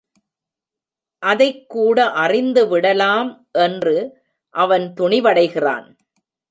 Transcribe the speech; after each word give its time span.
அதைக்கூட 1.23 1.97
அறிந்துவிடலாம் 2.23 3.31
என்று 3.51 3.95
அவன் 4.55 4.93
துணிவடைகிறான். 5.01 5.87